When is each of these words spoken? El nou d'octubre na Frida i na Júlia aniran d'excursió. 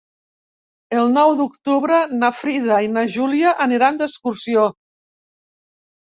El 0.99 1.09
nou 1.17 1.33
d'octubre 1.41 1.99
na 2.21 2.31
Frida 2.37 2.79
i 2.85 2.89
na 2.93 3.03
Júlia 3.17 3.51
aniran 3.67 3.99
d'excursió. 3.99 4.65